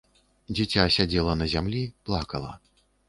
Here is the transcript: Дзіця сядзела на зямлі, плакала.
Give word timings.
Дзіця 0.55 0.85
сядзела 0.95 1.35
на 1.41 1.49
зямлі, 1.53 1.83
плакала. 2.09 2.51